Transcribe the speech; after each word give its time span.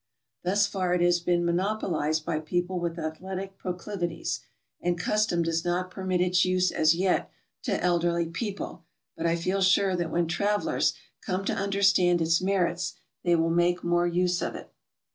Thus 0.43 0.65
far 0.65 0.95
it 0.95 1.01
has 1.01 1.19
been 1.19 1.43
monopo 1.45 1.91
lized 1.91 2.25
by 2.25 2.39
people 2.39 2.79
with 2.79 2.97
athletic 2.97 3.59
proclivities, 3.59 4.39
and 4.81 4.97
custom 4.97 5.43
does 5.43 5.63
not 5.63 5.91
permit 5.91 6.21
its 6.21 6.43
use 6.43 6.71
as 6.71 6.95
yet 6.95 7.29
to 7.61 7.79
elderly 7.83 8.25
people, 8.25 8.83
but 9.15 9.27
I 9.27 9.35
feel 9.35 9.61
sure 9.61 9.91
PERSONALITIES. 9.91 10.09
225 10.09 10.11
that 10.11 10.11
when 10.11 10.27
travelers 10.27 10.93
come 11.23 11.45
to 11.45 11.53
unde'^stand 11.77 12.19
ks 12.25 12.41
merits, 12.41 12.93
they 13.23 13.35
will 13.35 13.51
make 13.51 13.83
more 13.83 14.07
use 14.07 14.41
of 14.41 14.55
it. 14.55 14.73